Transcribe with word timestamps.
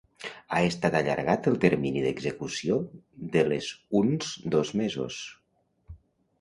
Ha 0.27 0.61
estat 0.69 0.95
allargat 0.99 1.49
el 1.51 1.59
termini 1.65 2.01
d'execució 2.07 2.79
de 3.37 3.45
les 3.53 3.71
uns 4.03 4.33
dos 4.59 4.75
mesos. 4.85 5.23